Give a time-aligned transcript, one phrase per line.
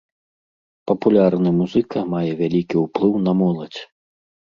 [0.91, 3.81] Папулярны музыка мае вялікі ўплыў на моладзь.